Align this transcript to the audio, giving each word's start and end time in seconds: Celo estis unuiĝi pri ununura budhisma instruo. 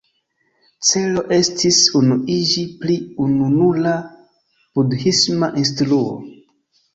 Celo 0.91 1.23
estis 1.35 1.77
unuiĝi 1.99 2.63
pri 2.85 2.95
ununura 3.27 3.93
budhisma 4.81 5.51
instruo. 5.63 6.11